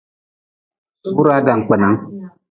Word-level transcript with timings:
Wuraa 1.15 1.39
dankpenan. 1.47 1.95